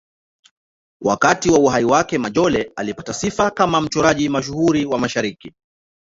[1.01, 5.53] Wakati wa uhai wake, Majolle alipata sifa kama mchoraji mashuhuri wa Mashariki.